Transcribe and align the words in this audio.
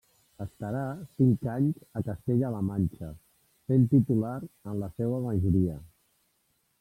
Estarà 0.43 0.79
cinc 1.17 1.43
anys 1.55 1.83
a 1.99 2.01
Castella-La 2.07 2.61
Manxa, 2.69 3.09
sent 3.71 3.85
titular 3.93 4.35
en 4.49 4.81
la 4.85 4.89
seua 5.01 5.21
majoria. 5.27 5.77